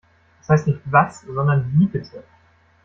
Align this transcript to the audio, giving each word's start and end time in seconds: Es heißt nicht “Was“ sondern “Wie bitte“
Es 0.41 0.49
heißt 0.49 0.65
nicht 0.65 0.79
“Was“ 0.91 1.21
sondern 1.21 1.73
“Wie 1.79 1.85
bitte“ 1.85 2.23